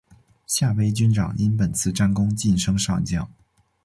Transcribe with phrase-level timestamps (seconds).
[0.47, 3.29] 夏威军长因本次战功晋升上将。